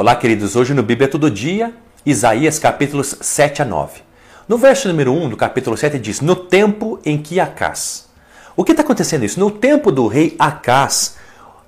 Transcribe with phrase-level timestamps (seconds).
[0.00, 0.54] Olá, queridos.
[0.54, 1.74] Hoje no Bíblia Todo Dia,
[2.06, 4.00] Isaías capítulos 7 a 9.
[4.46, 8.08] No verso número 1 do capítulo 7 diz: No tempo em que Acás.
[8.56, 9.40] O que está acontecendo isso?
[9.40, 11.16] No tempo do rei Acás,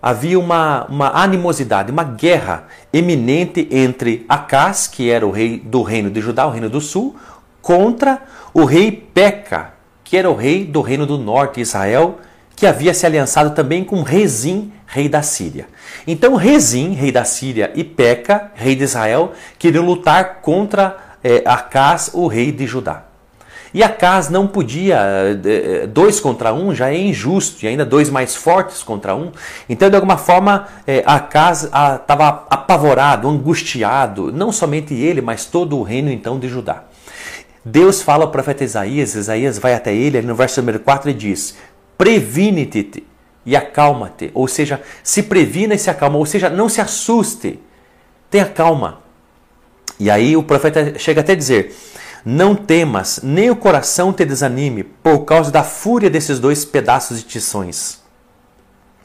[0.01, 6.09] havia uma, uma animosidade, uma guerra eminente entre Acás, que era o rei do reino
[6.09, 7.17] de Judá, o reino do sul,
[7.61, 8.23] contra
[8.55, 9.73] o rei Peca,
[10.05, 12.21] que era o rei do reino do norte, Israel,
[12.55, 15.69] que havia se aliançado também com Rezim, rei da Síria.
[16.07, 22.11] Então Rezim, rei da Síria, e Peca, rei de Israel, queriam lutar contra é, Acás,
[22.13, 23.05] o rei de Judá.
[23.73, 24.99] E Acas não podia,
[25.45, 29.31] eh, dois contra um já é injusto, e ainda dois mais fortes contra um.
[29.69, 35.85] Então, de alguma forma, eh, Acas estava apavorado, angustiado, não somente ele, mas todo o
[35.85, 36.83] reino então de Judá.
[37.65, 41.57] Deus fala ao profeta Isaías, Isaías vai até ele, no verso número 4 e diz:
[41.97, 43.05] Previne-te
[43.45, 47.59] e acalma-te, ou seja, se previna e se acalma, ou seja, não se assuste,
[48.31, 49.01] tenha calma.
[49.99, 51.75] E aí o profeta chega até a dizer:
[52.25, 57.25] Não temas, nem o coração te desanime, por causa da fúria desses dois pedaços de
[57.25, 58.01] tições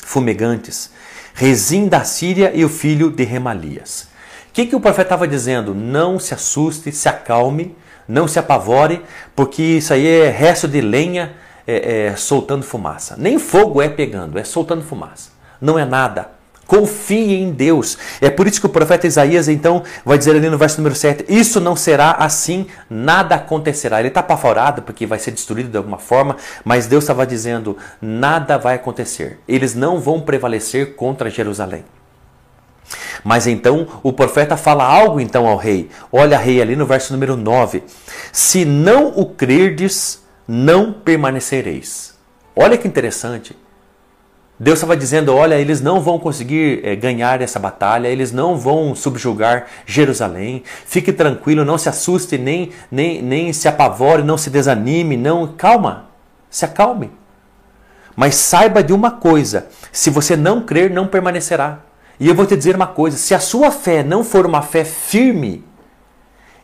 [0.06, 0.92] fumegantes,
[1.34, 4.08] Rezim da Síria e o filho de Remalias.
[4.50, 5.76] O que, que o profeta estava dizendo?
[5.76, 7.76] Não se assuste, se acalme,
[8.08, 9.02] não se apavore,
[9.36, 11.34] porque isso aí é resto de lenha
[11.68, 13.16] é, é, soltando fumaça.
[13.18, 15.32] Nem fogo é pegando, é soltando fumaça.
[15.60, 16.36] Não é nada.
[16.68, 17.98] Confie em Deus.
[18.20, 21.26] É por isso que o profeta Isaías então vai dizer ali no verso número 7:
[21.30, 24.00] Isso não será assim, nada acontecerá.
[24.00, 28.58] Ele está apavorado porque vai ser destruído de alguma forma, mas Deus estava dizendo: nada
[28.58, 29.40] vai acontecer.
[29.48, 31.86] Eles não vão prevalecer contra Jerusalém.
[33.24, 35.90] Mas então o profeta fala algo então ao rei.
[36.12, 37.84] Olha, rei, ali no verso número 9:
[38.32, 42.14] Se não o crerdes, não permanecereis.
[42.56, 43.56] Olha que interessante.
[44.58, 48.96] Deus estava dizendo: olha, eles não vão conseguir é, ganhar essa batalha, eles não vão
[48.96, 50.64] subjugar Jerusalém.
[50.86, 55.48] Fique tranquilo, não se assuste, nem, nem, nem se apavore, não se desanime, não.
[55.58, 56.06] Calma,
[56.50, 57.12] se acalme.
[58.16, 61.80] Mas saiba de uma coisa: se você não crer, não permanecerá.
[62.18, 64.86] E eu vou te dizer uma coisa: se a sua fé não for uma fé
[64.86, 65.66] firme,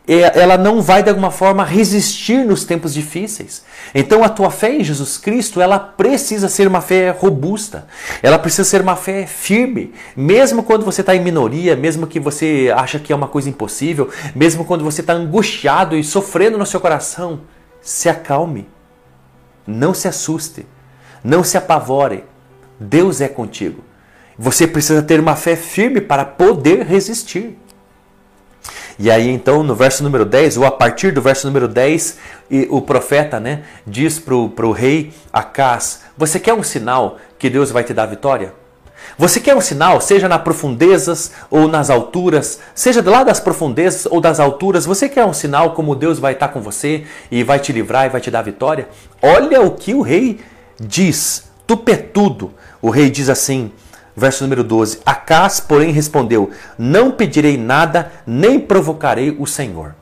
[0.06, 3.62] ela não vai de alguma forma resistir nos tempos difíceis.
[3.94, 7.86] Então a tua fé em Jesus Cristo, ela precisa ser uma fé robusta.
[8.20, 12.72] Ela precisa ser uma fé firme, mesmo quando você está em minoria, mesmo que você
[12.74, 16.80] acha que é uma coisa impossível, mesmo quando você está angustiado e sofrendo no seu
[16.80, 17.42] coração,
[17.80, 18.68] se acalme.
[19.64, 20.66] Não se assuste,
[21.22, 22.24] não se apavore.
[22.80, 23.84] Deus é contigo.
[24.36, 27.56] Você precisa ter uma fé firme para poder resistir.
[28.98, 32.18] E aí então no verso número 10, ou a partir do verso número 10,
[32.68, 37.84] o profeta né, diz para o rei Acás, você quer um sinal que Deus vai
[37.84, 38.54] te dar vitória?
[39.18, 44.20] Você quer um sinal, seja nas profundezas ou nas alturas, seja lá das profundezas ou
[44.20, 47.72] das alturas, você quer um sinal como Deus vai estar com você e vai te
[47.72, 48.88] livrar e vai te dar vitória?
[49.20, 50.40] Olha o que o rei
[50.80, 52.52] diz, tupetudo.
[52.80, 53.70] O rei diz assim:
[54.16, 59.94] Verso número 12: Acás, porém, respondeu: Não pedirei nada, nem provocarei o Senhor.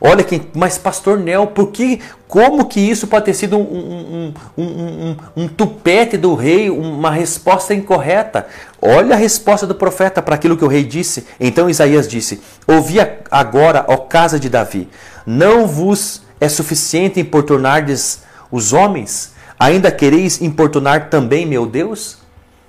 [0.00, 4.62] Olha quem, mas pastor Nel, por que, como que isso pode ter sido um, um,
[4.62, 8.46] um, um, tupete do rei, uma resposta incorreta?
[8.82, 11.26] Olha a resposta do profeta para aquilo que o rei disse.
[11.38, 12.96] Então Isaías disse: Ouvi
[13.30, 14.88] agora, ó casa de Davi,
[15.24, 19.32] não vos é suficiente importunardes os homens?
[19.58, 22.23] Ainda quereis importunar também meu Deus?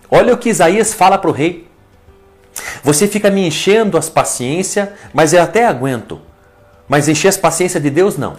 [0.09, 1.67] Olha o que Isaías fala para o rei.
[2.83, 6.21] Você fica me enchendo as paciência, mas eu até aguento.
[6.88, 8.38] Mas encher as paciência de Deus não.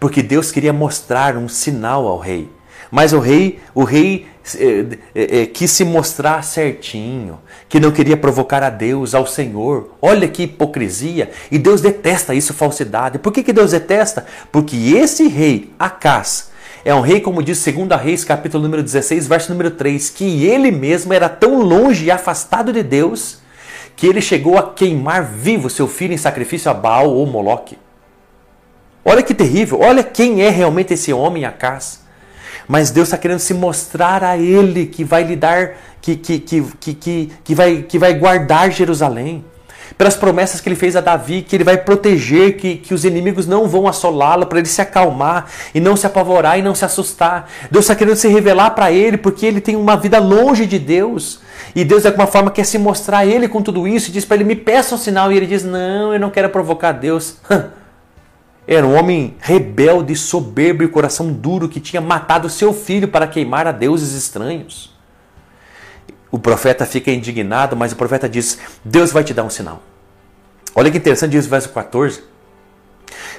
[0.00, 2.50] Porque Deus queria mostrar um sinal ao rei.
[2.90, 4.26] Mas o rei, o rei
[4.56, 9.94] eh, eh, eh, quis se mostrar certinho, que não queria provocar a Deus, ao Senhor.
[10.02, 11.30] Olha que hipocrisia!
[11.50, 13.18] E Deus detesta isso, falsidade.
[13.18, 14.26] Por que, que Deus detesta?
[14.52, 16.50] Porque esse rei, Acás,
[16.84, 20.70] é um rei, como diz 2 Reis, capítulo número 16, verso número 3, que ele
[20.70, 23.38] mesmo era tão longe e afastado de Deus
[23.96, 27.78] que ele chegou a queimar vivo seu filho em sacrifício a Baal ou Moloque.
[29.02, 32.02] Olha que terrível, olha quem é realmente esse homem Acás.
[32.68, 36.62] Mas Deus está querendo se mostrar a ele que vai lhe dar, que, que, que,
[36.80, 39.44] que, que, vai, que vai guardar Jerusalém
[39.96, 43.46] pelas promessas que ele fez a Davi, que ele vai proteger, que, que os inimigos
[43.46, 47.50] não vão assolá-lo, para ele se acalmar e não se apavorar e não se assustar.
[47.70, 51.40] Deus está querendo se revelar para ele, porque ele tem uma vida longe de Deus.
[51.74, 54.24] E Deus, de alguma forma, quer se mostrar a ele com tudo isso e diz
[54.24, 55.32] para ele: me peça um sinal.
[55.32, 57.36] E ele diz: não, eu não quero provocar Deus.
[58.66, 63.66] Era um homem rebelde, soberbo e coração duro que tinha matado seu filho para queimar
[63.66, 64.93] a deuses estranhos.
[66.34, 69.80] O profeta fica indignado, mas o profeta diz: Deus vai te dar um sinal.
[70.74, 72.24] Olha que interessante, diz o verso 14.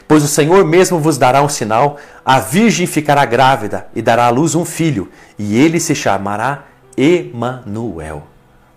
[0.08, 4.30] Pois o Senhor mesmo vos dará um sinal: a virgem ficará grávida e dará à
[4.30, 8.24] luz um filho, e ele se chamará Emanuel.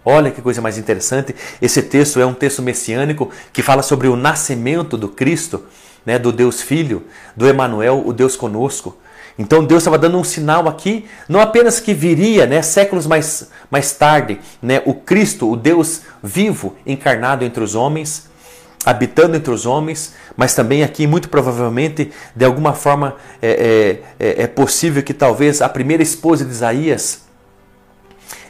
[0.04, 1.32] Olha que coisa mais interessante.
[1.62, 5.64] Esse texto é um texto messiânico que fala sobre o nascimento do Cristo,
[6.04, 7.04] né, do Deus Filho,
[7.36, 8.98] do Emanuel, o Deus conosco.
[9.38, 13.92] Então Deus estava dando um sinal aqui, não apenas que viria, né, séculos mais, mais
[13.92, 18.28] tarde, né, o Cristo, o Deus vivo, encarnado entre os homens,
[18.84, 24.42] habitando entre os homens, mas também aqui, muito provavelmente, de alguma forma, é, é, é,
[24.42, 27.22] é possível que talvez a primeira esposa de Isaías,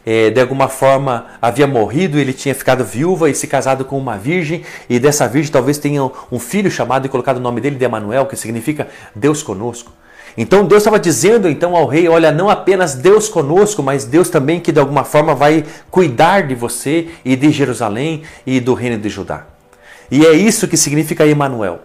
[0.06, 4.16] é, de alguma forma havia morrido, ele tinha ficado viúva e se casado com uma
[4.16, 7.84] virgem, e dessa virgem talvez tenha um filho chamado e colocado o nome dele de
[7.84, 9.92] Emanuel, que significa Deus conosco.
[10.40, 14.60] Então Deus estava dizendo então ao rei, olha, não apenas Deus conosco, mas Deus também
[14.60, 19.08] que de alguma forma vai cuidar de você e de Jerusalém e do reino de
[19.08, 19.46] Judá.
[20.08, 21.80] E é isso que significa Emanuel.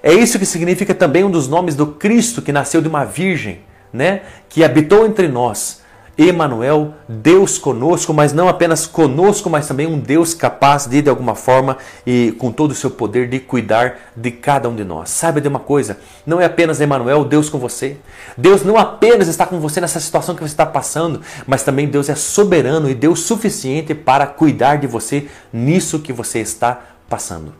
[0.00, 3.62] É isso que significa também um dos nomes do Cristo que nasceu de uma virgem,
[3.92, 5.82] né, que habitou entre nós
[6.18, 11.36] Emanuel, Deus conosco, mas não apenas conosco, mas também um Deus capaz de, de alguma
[11.36, 15.10] forma, e com todo o seu poder, de cuidar de cada um de nós.
[15.10, 17.98] Saiba de uma coisa, não é apenas Emanuel, Deus com você.
[18.36, 22.08] Deus não apenas está com você nessa situação que você está passando, mas também Deus
[22.08, 27.54] é soberano e Deus suficiente para cuidar de você nisso que você está passando.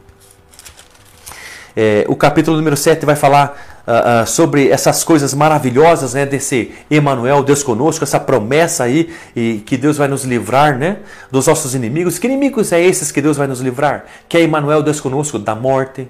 [1.77, 6.73] É, o capítulo número 7 vai falar uh, uh, sobre essas coisas maravilhosas né, desse
[6.91, 10.99] Emmanuel, Deus conosco, essa promessa aí e que Deus vai nos livrar né,
[11.31, 12.19] dos nossos inimigos.
[12.19, 14.05] Que inimigos é esses que Deus vai nos livrar?
[14.29, 16.07] Que é Emmanuel, Deus conosco, da morte,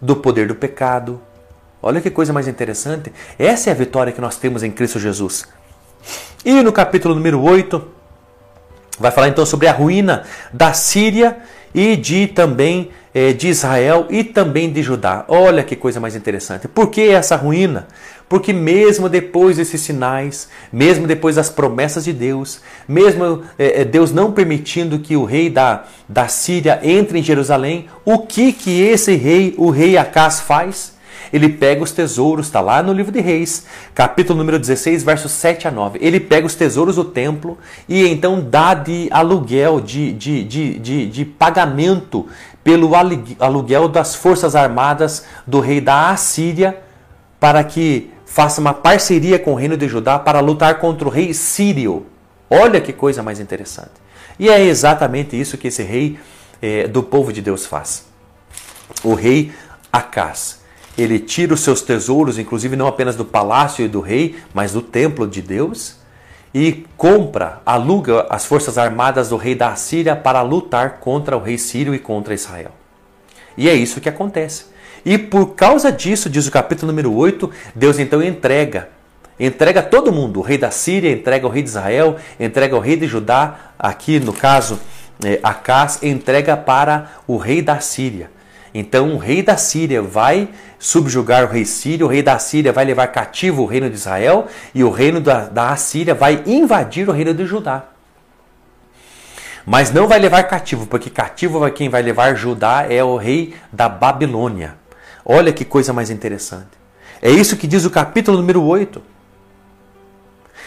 [0.00, 1.20] do poder do pecado.
[1.80, 3.12] Olha que coisa mais interessante.
[3.38, 5.46] Essa é a vitória que nós temos em Cristo Jesus.
[6.44, 7.82] E no capítulo número 8,
[8.98, 11.38] vai falar então sobre a ruína da Síria
[11.74, 12.90] e de também
[13.36, 15.24] de Israel e também de Judá.
[15.26, 16.68] Olha que coisa mais interessante.
[16.68, 17.88] Por que essa ruína?
[18.28, 24.30] Porque mesmo depois desses sinais, mesmo depois das promessas de Deus, mesmo é, Deus não
[24.30, 29.52] permitindo que o rei da, da Síria entre em Jerusalém, o que que esse rei,
[29.58, 30.99] o rei Acás faz?
[31.32, 35.68] Ele pega os tesouros, está lá no livro de Reis, capítulo número 16, versos 7
[35.68, 35.98] a 9.
[36.02, 37.58] Ele pega os tesouros do templo
[37.88, 42.26] e então dá de aluguel, de, de, de, de, de pagamento
[42.62, 42.92] pelo
[43.38, 46.78] aluguel das forças armadas do rei da Assíria
[47.38, 51.34] para que faça uma parceria com o reino de Judá para lutar contra o rei
[51.34, 52.06] sírio.
[52.48, 53.90] Olha que coisa mais interessante.
[54.38, 56.18] E é exatamente isso que esse rei
[56.62, 58.06] é, do povo de Deus faz.
[59.02, 59.52] O rei
[59.92, 60.59] Acás.
[60.98, 64.82] Ele tira os seus tesouros, inclusive não apenas do palácio e do rei, mas do
[64.82, 65.96] templo de Deus,
[66.52, 71.56] e compra, aluga as forças armadas do rei da Assíria para lutar contra o rei
[71.56, 72.72] sírio e contra Israel.
[73.56, 74.64] E é isso que acontece.
[75.04, 78.88] E por causa disso, diz o capítulo número 8, Deus então entrega.
[79.38, 80.40] Entrega todo mundo.
[80.40, 84.20] O rei da Síria entrega o rei de Israel, entrega o rei de Judá, aqui
[84.20, 84.78] no caso,
[85.24, 88.30] é, Acás, entrega para o rei da Síria.
[88.72, 92.84] Então o rei da Síria vai subjugar o rei sírio, o rei da Síria vai
[92.84, 97.12] levar cativo o reino de Israel e o reino da, da Assíria vai invadir o
[97.12, 97.84] reino de Judá.
[99.66, 103.88] Mas não vai levar cativo, porque cativo quem vai levar Judá é o rei da
[103.88, 104.76] Babilônia.
[105.24, 106.80] Olha que coisa mais interessante.
[107.20, 109.02] É isso que diz o capítulo número 8.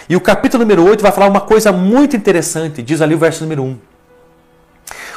[0.07, 3.43] E o capítulo número 8 vai falar uma coisa muito interessante, diz ali o verso
[3.43, 3.77] número 1.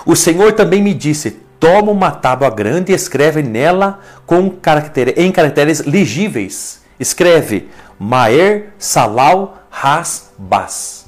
[0.07, 5.31] O Senhor também me disse: toma uma tábua grande e escreve nela com caractere, em
[5.33, 6.83] caracteres legíveis.
[6.99, 11.07] Escreve Maer Salal Has Bas.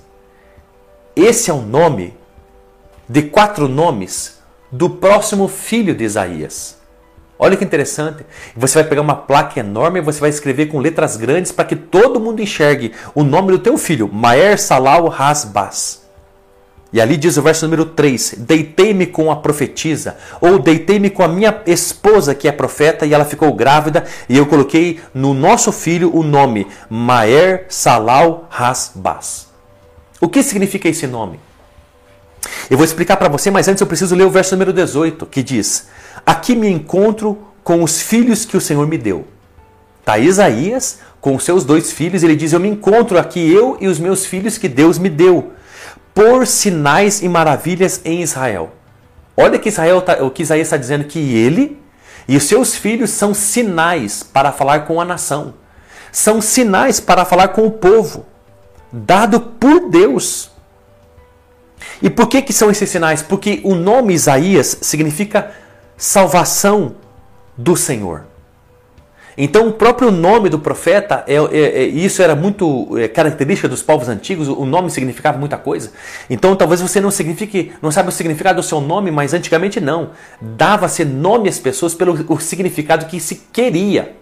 [1.17, 2.15] Esse é o nome
[3.09, 4.39] de quatro nomes
[4.71, 6.77] do próximo filho de Isaías.
[7.39, 8.27] Olha que interessante.
[8.57, 11.77] Você vai pegar uma placa enorme e você vai escrever com letras grandes para que
[11.77, 16.08] todo mundo enxergue o nome do teu filho, Maer Salal Hasbas.
[16.93, 21.29] E ali diz o verso número 3: Deitei-me com a profetisa, ou deitei-me com a
[21.29, 26.15] minha esposa que é profeta, e ela ficou grávida, e eu coloquei no nosso filho
[26.15, 29.49] o nome Maer Salal Hasbas.
[30.21, 31.39] O que significa esse nome?
[32.71, 35.43] Eu vou explicar para você, mas antes eu preciso ler o verso número 18, que
[35.43, 35.89] diz:
[36.25, 39.27] Aqui me encontro com os filhos que o Senhor me deu.
[40.01, 43.99] Está Isaías com seus dois filhos, ele diz: Eu me encontro aqui, eu e os
[43.99, 45.53] meus filhos que Deus me deu
[46.19, 48.73] por sinais e maravilhas em Israel.
[49.37, 51.81] Olha que Israel tá, o que Isaías está dizendo que ele
[52.27, 55.55] e os seus filhos são sinais para falar com a nação.
[56.11, 58.27] São sinais para falar com o povo,
[58.91, 60.51] dado por Deus.
[62.03, 63.23] E por que, que são esses sinais?
[63.23, 65.53] Porque o nome Isaías significa
[65.97, 66.97] salvação
[67.57, 68.25] do Senhor.
[69.41, 73.81] Então, o próprio nome do profeta, é, é, é isso era muito é, característica dos
[73.81, 75.93] povos antigos, o nome significava muita coisa.
[76.29, 80.11] Então, talvez você não signifique, não sabe o significado do seu nome, mas antigamente não.
[80.41, 84.17] Dava-se nome às pessoas pelo o significado que se queria.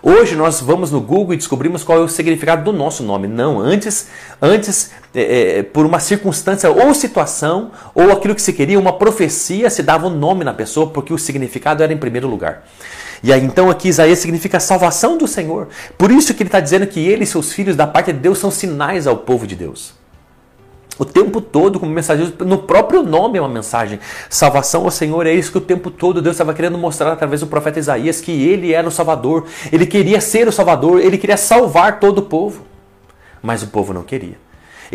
[0.00, 3.26] Hoje nós vamos no Google e descobrimos qual é o significado do nosso nome.
[3.26, 4.08] Não, antes,
[4.40, 9.68] antes é, é, por uma circunstância ou situação ou aquilo que se queria, uma profecia,
[9.68, 12.62] se dava um nome na pessoa porque o significado era em primeiro lugar.
[13.24, 15.66] E aí então aqui Isaías significa salvação do Senhor.
[15.98, 18.38] Por isso que ele está dizendo que ele e seus filhos da parte de Deus
[18.38, 19.94] são sinais ao povo de Deus
[20.98, 23.98] o tempo todo como mensageiro, no próprio nome é uma mensagem.
[24.28, 27.46] Salvação ao Senhor, é isso que o tempo todo Deus estava querendo mostrar através do
[27.46, 31.98] profeta Isaías, que ele era o Salvador, ele queria ser o Salvador, ele queria salvar
[31.98, 32.62] todo o povo.
[33.42, 34.43] Mas o povo não queria.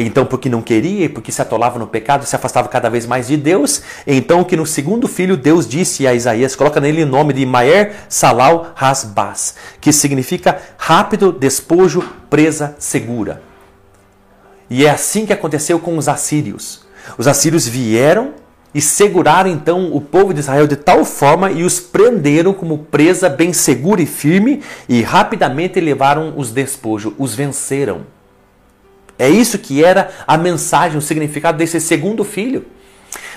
[0.02, 3.28] Então, porque não queria e porque se atolava no pecado, se afastava cada vez mais
[3.28, 7.34] de Deus, então que no segundo filho Deus disse a Isaías, coloca nele o nome
[7.34, 13.42] de Maer Salal Hasbaz, que significa rápido despojo, presa segura.
[14.70, 16.86] E é assim que aconteceu com os assírios.
[17.18, 18.36] Os assírios vieram
[18.74, 23.28] e seguraram então o povo de Israel de tal forma e os prenderam como presa
[23.28, 28.19] bem segura e firme e rapidamente levaram os despojos, os venceram.
[29.20, 32.66] É isso que era a mensagem, o significado desse segundo filho.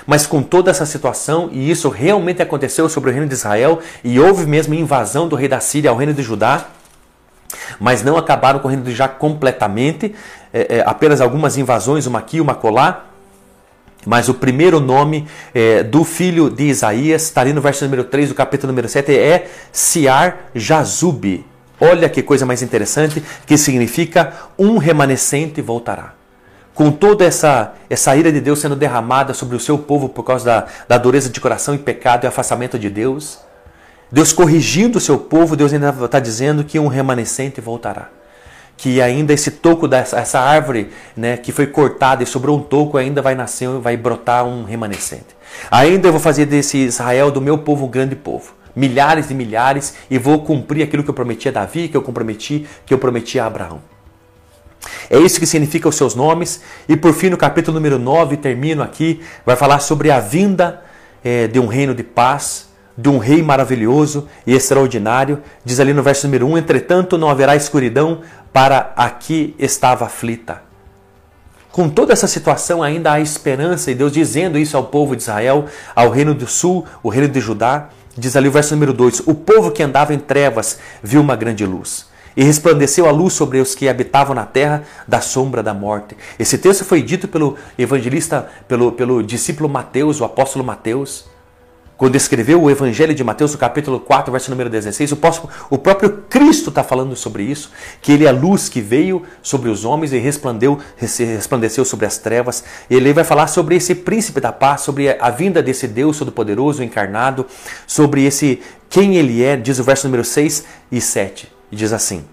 [0.07, 4.17] Mas com toda essa situação, e isso realmente aconteceu sobre o reino de Israel, e
[4.17, 6.67] houve mesmo invasão do rei da Síria ao reino de Judá,
[7.79, 10.15] mas não acabaram com o reino de Judá completamente,
[10.53, 13.11] é, é, apenas algumas invasões, uma aqui, uma colar.
[14.05, 18.29] Mas o primeiro nome é, do filho de Isaías, está ali no verso número 3
[18.29, 21.45] do capítulo número 7, é Siar Jazub.
[21.83, 26.13] Olha que coisa mais interessante, que significa um remanescente voltará.
[26.73, 30.45] Com toda essa, essa ira de Deus sendo derramada sobre o seu povo por causa
[30.45, 33.39] da, da dureza de coração e pecado e afastamento de Deus,
[34.11, 38.09] Deus corrigindo o seu povo, Deus ainda está dizendo que um remanescente voltará
[38.75, 42.97] que ainda esse toco dessa essa árvore, né, que foi cortada e sobrou um toco,
[42.97, 45.35] ainda vai nascer, vai brotar um remanescente.
[45.69, 49.95] Ainda eu vou fazer desse Israel do meu povo um grande povo, milhares e milhares,
[50.09, 53.39] e vou cumprir aquilo que eu prometi a Davi, que eu comprometi, que eu prometi
[53.39, 53.81] a Abraão.
[55.09, 56.61] É isso que significa os seus nomes.
[56.87, 60.81] E por fim, no capítulo número 9, termino aqui, vai falar sobre a vinda
[61.23, 65.41] é, de um reino de paz, de um rei maravilhoso e extraordinário.
[65.63, 70.61] Diz ali no verso número 1: Entretanto, não haverá escuridão para a que estava aflita.
[71.71, 75.65] Com toda essa situação, ainda há esperança, e Deus dizendo isso ao povo de Israel,
[75.95, 77.89] ao reino do sul, o reino de Judá.
[78.17, 81.65] Diz ali o verso número 2: O povo que andava em trevas viu uma grande
[81.65, 82.11] luz.
[82.35, 86.17] E resplandeceu a luz sobre os que habitavam na terra da sombra da morte.
[86.39, 91.25] Esse texto foi dito pelo evangelista, pelo, pelo discípulo Mateus, o apóstolo Mateus.
[91.95, 95.11] Quando escreveu o Evangelho de Mateus, capítulo 4, verso número 16,
[95.69, 97.71] o próprio Cristo está falando sobre isso,
[98.01, 102.17] que ele é a luz que veio sobre os homens e resplandeu, resplandeceu sobre as
[102.17, 102.63] trevas.
[102.89, 107.45] Ele vai falar sobre esse príncipe da paz, sobre a vinda desse Deus Todo-Poderoso encarnado,
[107.85, 108.59] sobre esse
[108.89, 111.51] quem ele é, diz o verso número 6 e 7.
[111.71, 112.25] E diz assim: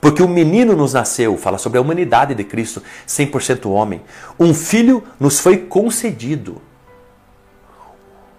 [0.00, 4.02] porque um menino nos nasceu, fala sobre a humanidade de Cristo, 100% homem.
[4.38, 6.60] Um filho nos foi concedido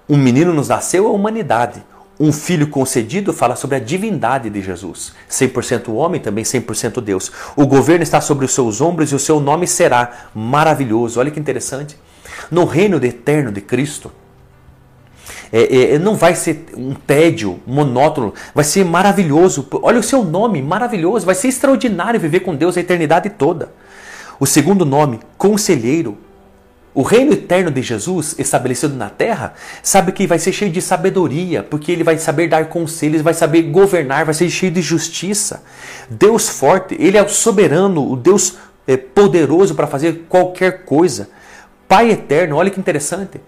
[0.07, 1.83] um menino nos nasceu a humanidade.
[2.19, 5.13] Um filho concedido fala sobre a divindade de Jesus.
[5.29, 7.31] 100% homem, também 100% Deus.
[7.55, 11.19] O governo está sobre os seus ombros e o seu nome será maravilhoso.
[11.19, 11.97] Olha que interessante.
[12.49, 14.11] No reino eterno de Cristo,
[15.51, 19.67] é, é, é, não vai ser um tédio monótono, vai ser maravilhoso.
[19.81, 21.25] Olha o seu nome, maravilhoso.
[21.25, 23.73] Vai ser extraordinário viver com Deus a eternidade toda.
[24.39, 26.17] O segundo nome, conselheiro,
[26.95, 31.61] o reino eterno de Jesus, estabelecido na terra, sabe que vai ser cheio de sabedoria,
[31.61, 35.61] porque ele vai saber dar conselhos, vai saber governar, vai ser cheio de justiça.
[36.09, 38.55] Deus forte, ele é o soberano, o Deus
[38.87, 41.29] é, poderoso para fazer qualquer coisa.
[41.85, 43.41] Pai eterno, olha que interessante.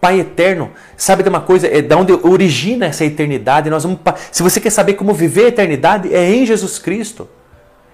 [0.00, 1.66] Pai eterno, sabe de uma coisa?
[1.66, 3.68] É da onde origina essa eternidade.
[3.68, 3.98] Nós vamos,
[4.30, 7.28] se você quer saber como viver a eternidade, é em Jesus Cristo.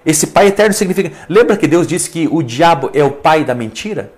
[0.05, 1.11] Esse Pai eterno significa.
[1.27, 4.15] Lembra que Deus disse que o diabo é o pai da mentira?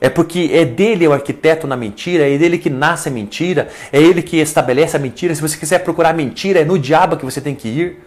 [0.00, 4.00] É porque é dele o arquiteto na mentira, é dele que nasce a mentira, é
[4.00, 5.34] ele que estabelece a mentira.
[5.34, 7.98] Se você quiser procurar mentira, é no diabo que você tem que ir.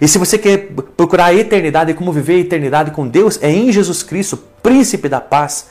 [0.00, 3.50] E se você quer procurar a eternidade e como viver a eternidade com Deus, é
[3.50, 5.68] em Jesus Cristo, príncipe da paz.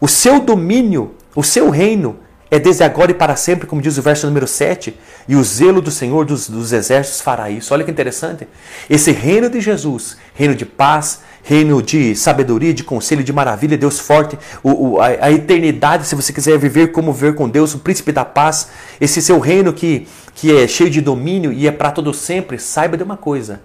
[0.00, 2.18] O seu domínio, o seu reino
[2.50, 4.94] é desde agora e para sempre, como diz o verso número 7,
[5.26, 7.72] e o zelo do Senhor dos, dos exércitos fará isso.
[7.72, 8.46] Olha que interessante.
[8.90, 13.98] Esse reino de Jesus, reino de paz, reino de sabedoria, de conselho, de maravilha, Deus
[13.98, 17.80] forte, o, o, a, a, eternidade, se você quiser viver como ver com Deus, o
[17.80, 18.68] príncipe da paz,
[19.00, 22.96] esse seu reino que, que é cheio de domínio e é para todo sempre, saiba
[22.96, 23.60] de uma coisa.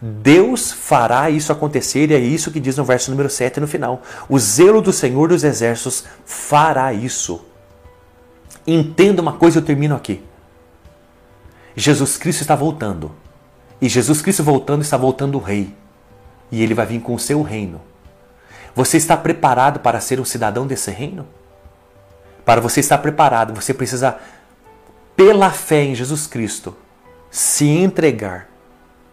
[0.00, 4.02] Deus fará isso acontecer e é isso que diz no verso número 7 no final.
[4.28, 7.40] O zelo do Senhor dos Exércitos fará isso.
[8.66, 10.20] Entenda uma coisa, eu termino aqui.
[11.74, 13.12] Jesus Cristo está voltando.
[13.80, 15.72] E Jesus Cristo voltando está voltando o Rei
[16.52, 17.80] e ele vai vir com o seu reino.
[18.74, 21.26] Você está preparado para ser um cidadão desse reino?
[22.44, 24.18] Para você estar preparado, você precisa,
[25.16, 26.76] pela fé em Jesus Cristo,
[27.30, 28.48] se entregar,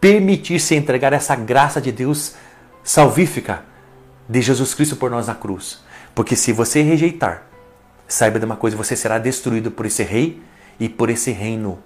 [0.01, 2.35] permitir-se entregar essa graça de Deus
[2.83, 3.63] salvífica
[4.27, 5.81] de Jesus Cristo por nós na cruz.
[6.13, 7.43] Porque se você rejeitar,
[8.07, 10.41] saiba de uma coisa, você será destruído por esse rei
[10.79, 11.79] e por esse reino.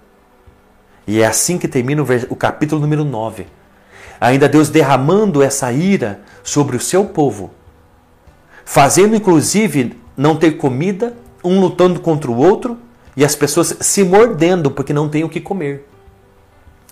[1.06, 3.46] E é assim que termina o capítulo número 9
[4.20, 7.50] ainda Deus derramando essa ira sobre o seu povo,
[8.64, 12.78] fazendo inclusive não ter comida, um lutando contra o outro
[13.16, 15.88] e as pessoas se mordendo porque não têm o que comer.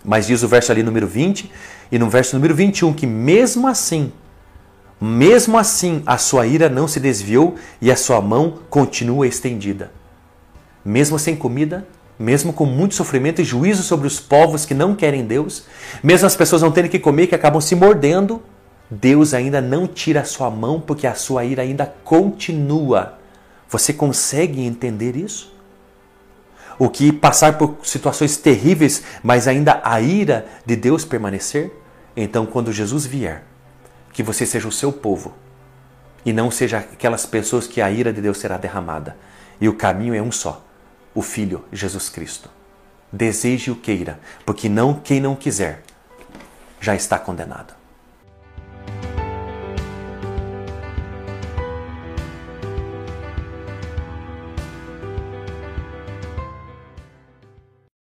[0.04, 1.50] Mas diz o verso ali número 20
[1.90, 4.12] e no verso número 21 que mesmo assim,
[5.00, 9.92] mesmo assim a sua ira não se desviou e a sua mão continua estendida.
[10.84, 11.86] Mesmo sem comida,
[12.22, 15.64] mesmo com muito sofrimento e juízo sobre os povos que não querem Deus,
[16.02, 18.40] mesmo as pessoas não terem que comer, que acabam se mordendo,
[18.88, 23.18] Deus ainda não tira a sua mão porque a sua ira ainda continua.
[23.68, 25.52] Você consegue entender isso?
[26.78, 31.72] O que passar por situações terríveis, mas ainda a ira de Deus permanecer?
[32.16, 33.42] Então, quando Jesus vier,
[34.12, 35.34] que você seja o seu povo
[36.24, 39.16] e não seja aquelas pessoas que a ira de Deus será derramada.
[39.60, 40.62] E o caminho é um só
[41.14, 42.48] o Filho Jesus Cristo.
[43.12, 45.82] Deseje o queira, porque não quem não quiser
[46.80, 47.81] já está condenado.